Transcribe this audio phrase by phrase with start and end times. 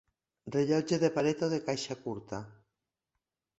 [0.55, 2.43] Rellotge de paret o de caixa curta.